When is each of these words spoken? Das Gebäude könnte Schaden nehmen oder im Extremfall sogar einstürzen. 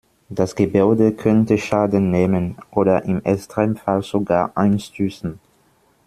Das 0.29 0.55
Gebäude 0.55 1.11
könnte 1.13 1.59
Schaden 1.59 2.09
nehmen 2.09 2.57
oder 2.71 3.03
im 3.05 3.23
Extremfall 3.23 4.01
sogar 4.01 4.51
einstürzen. 4.57 5.39